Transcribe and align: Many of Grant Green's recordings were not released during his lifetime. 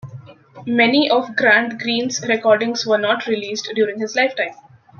Many 0.65 1.11
of 1.11 1.35
Grant 1.35 1.77
Green's 1.79 2.25
recordings 2.27 2.87
were 2.87 2.97
not 2.97 3.27
released 3.27 3.69
during 3.75 3.99
his 3.99 4.15
lifetime. 4.15 4.55